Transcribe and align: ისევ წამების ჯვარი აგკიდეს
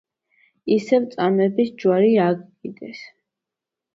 ისევ 0.75 1.03
წამების 1.15 1.69
ჯვარი 1.83 2.09
აგკიდეს 2.29 3.03